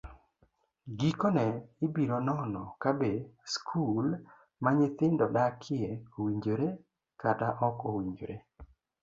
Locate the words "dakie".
5.35-5.87